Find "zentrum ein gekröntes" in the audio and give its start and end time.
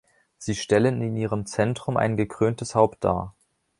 1.45-2.73